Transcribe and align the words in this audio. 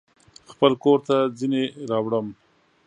خپل 0.51 0.71
کورته 0.83 1.17
ځینې 1.39 1.63
راوړم 1.89 2.27